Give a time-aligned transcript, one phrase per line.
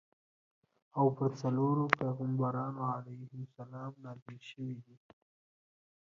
[0.97, 4.95] او په څلورو پیغمبرانو علیهم السلام نازل شویدي.